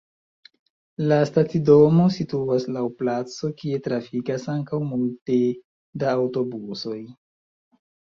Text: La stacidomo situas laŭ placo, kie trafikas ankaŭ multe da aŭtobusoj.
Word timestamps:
La 1.09 1.17
stacidomo 1.31 2.07
situas 2.15 2.65
laŭ 2.77 2.83
placo, 3.01 3.49
kie 3.59 3.81
trafikas 3.89 4.47
ankaŭ 4.55 4.79
multe 4.95 5.37
da 6.05 6.09
aŭtobusoj. 6.23 6.97